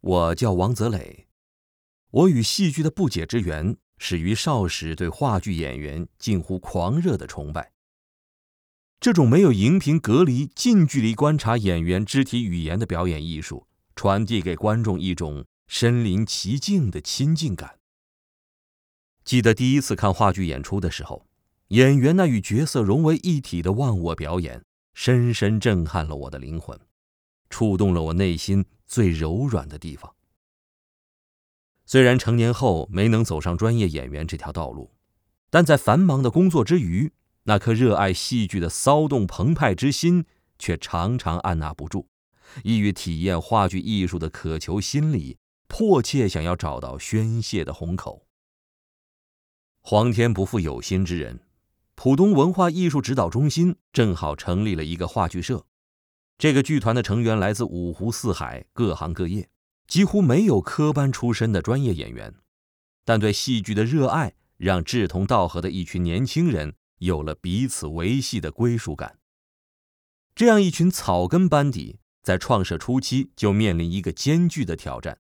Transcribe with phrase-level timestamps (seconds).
[0.00, 1.26] 我叫王泽磊。
[2.10, 7.72] 我与戏剧的不解之缘始于少时对话剧演员近乎狂热的崇拜。
[9.00, 17.78] 这种没有荧屏隔离、近距离观察演员肢体语言的表演艺术，传递给观众一种身临其境的亲近感。
[19.24, 21.26] 记得第一次看话剧演出的时候，
[21.68, 26.80] 演员那与角色融为一体的忘我表演，深深震撼了我的灵魂，
[27.50, 30.16] 触动了我内心最柔软的地方。
[31.84, 34.90] 虽然成年后没能走上专业演员这条道路，
[35.48, 37.12] 但在繁忙的工作之余，
[37.44, 40.26] 那颗热爱戏剧的骚动澎湃之心
[40.58, 42.08] 却常常按捺不住，
[42.64, 48.26] 意欲体验话剧艺术的渴求心理，迫切想要找到宣泄的虹口。
[49.80, 51.40] 皇天不负有心之人，
[51.94, 55.64] 浦东文化艺术指导中心正好成立了一个话剧社。
[56.38, 59.50] 这个剧团的成员来自五湖四海，各行各业，
[59.86, 62.34] 几乎没有科班出身的专业演员，
[63.04, 66.74] 但对戏剧的热爱让志同道合的一群年轻人。
[66.98, 69.20] 有了彼此维系的归属感。
[70.34, 75.20] 这样一群草根班底，在创设初期就面临一个艰巨的挑战。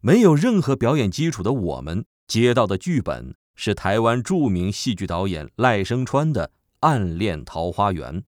[0.00, 6.48] 没有任何表演基础的我们，接到的剧本是台湾著名戏剧导演赖声川的
[6.80, 8.22] 《暗恋桃花源》，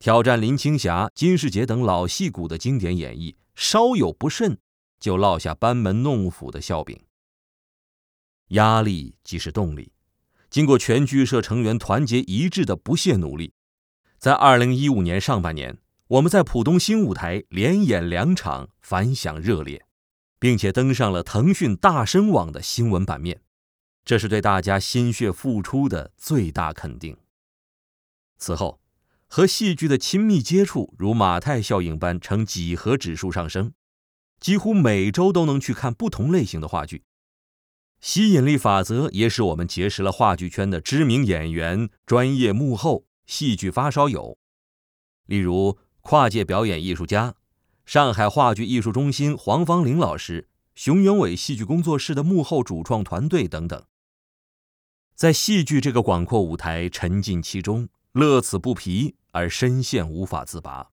[0.00, 4.56] 挑战林青霞、金世杰等老戏骨的经典演绎，稍有不慎，
[4.98, 6.98] 就落下班门弄斧的笑柄。
[8.48, 9.92] 压力即是动力。
[10.48, 13.52] 经过全剧社成员团结一致的不懈努力，
[14.18, 15.76] 在二零一五年上半年，
[16.08, 19.84] 我们在浦东新舞台连演两场，反响热烈，
[20.38, 23.42] 并且登上了腾讯大声网的新闻版面，
[24.06, 27.18] 这是对大家心血付出的最大肯定。
[28.38, 28.79] 此后，
[29.32, 33.72] 和戏剧的亲密接触如马太效应般呈几何指数上升，
[34.40, 37.04] 几乎每周都能去看不同类型的话剧。
[38.00, 44.36] 吸引力法则也使我们结识了话剧圈的知名演员、专业幕后、戏剧发烧友，
[45.26, 47.36] 例如跨界表演艺术家、
[47.84, 53.80] 上海话剧艺术中心黄芳玲老师、熊永伟戏剧工作室的幕后主创团队等等。
[55.14, 60.90] 在戏剧这个广阔舞台沉浸其中，乐此不疲而深陷无法自拔。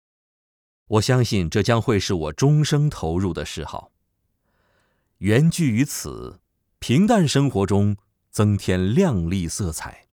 [0.87, 3.93] 我相信这将会是我终生投入的嗜好。
[5.19, 6.41] 缘聚于此。
[6.87, 7.97] 平淡生活中
[8.31, 10.09] 增添亮丽色彩。